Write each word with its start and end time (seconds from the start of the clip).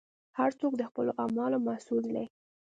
هر 0.37 0.51
څوک 0.59 0.73
د 0.77 0.81
خپلو 0.89 1.11
اعمالو 1.23 1.57
مسوول 1.67 2.05
دی. 2.15 2.25